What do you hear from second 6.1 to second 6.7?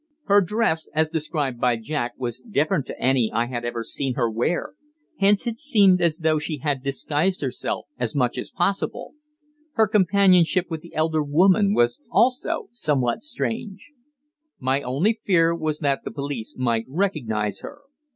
though she